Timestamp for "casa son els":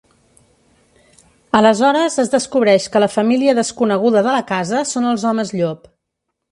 4.55-5.29